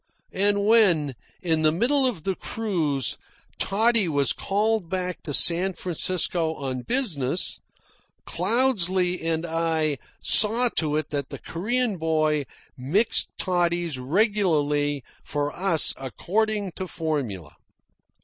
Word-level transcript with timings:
And 0.33 0.65
when, 0.65 1.13
in 1.43 1.61
the 1.61 1.71
middle 1.71 2.07
of 2.07 2.23
the 2.23 2.33
cruise, 2.35 3.19
Toddy 3.59 4.07
was 4.07 4.33
called 4.33 4.89
back 4.89 5.21
to 5.21 5.31
San 5.31 5.73
Francisco 5.73 6.55
on 6.55 6.81
business, 6.81 7.59
Cloudesley 8.25 9.21
and 9.21 9.45
I 9.45 9.99
saw 10.19 10.69
to 10.77 10.95
it 10.95 11.11
that 11.11 11.29
the 11.29 11.37
Korean 11.37 11.97
boy 11.97 12.45
mixed 12.75 13.27
toddies 13.37 13.99
regularly 13.99 15.03
for 15.23 15.55
us 15.55 15.93
according 15.97 16.71
to 16.77 16.87
formula. 16.87 17.53